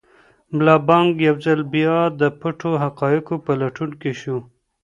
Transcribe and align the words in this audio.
ملا 0.55 0.75
بانګ 0.87 1.09
یو 1.27 1.35
ځل 1.45 1.61
بیا 1.73 1.97
د 2.21 2.21
پټو 2.39 2.71
حقایقو 2.83 3.35
په 3.45 3.51
لټون 3.61 3.91
کې 4.01 4.11
شو. 4.21 4.37